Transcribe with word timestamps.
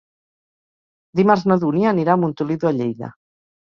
Dimarts 1.21 1.45
na 1.53 1.59
Dúnia 1.67 1.95
anirà 1.95 2.19
a 2.19 2.25
Montoliu 2.25 2.63
de 2.69 2.77
Lleida. 2.83 3.17